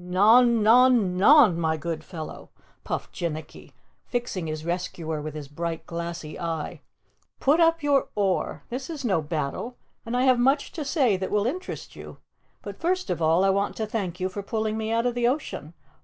[0.00, 1.58] "Non, non, NON!
[1.58, 2.50] My good fellow!"
[2.84, 3.72] puffed Jinnicky,
[4.06, 6.82] fixing his rescuer with his bright glassy eye.
[7.40, 8.62] "Put up your oar.
[8.70, 9.76] This is no battle,
[10.06, 12.18] and I have much to say that will interest you,
[12.62, 15.26] but first of all I want to thank you for pulling me out of the
[15.26, 15.74] ocean.